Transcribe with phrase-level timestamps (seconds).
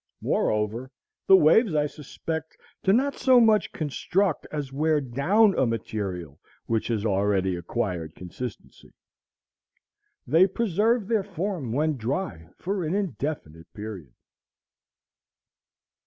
[0.23, 0.89] Moreover,
[1.27, 6.87] the waves, I suspect, do not so much construct as wear down a material which
[6.87, 8.93] has already acquired consistency.
[10.25, 14.15] They preserve their form when dry for an indefinite period.